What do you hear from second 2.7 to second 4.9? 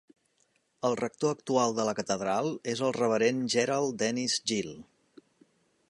és el reverend Gerald Dennis Gill.